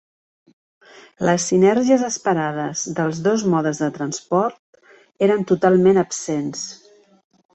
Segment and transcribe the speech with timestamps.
[1.29, 4.81] Les sinergies esperades dels dos modes de transport
[5.29, 6.65] eren totalment absents.